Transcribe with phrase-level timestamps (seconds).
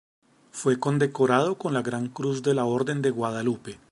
[0.51, 3.77] Fue condecorado con la Gran Cruz de la Orden de Guadalupe.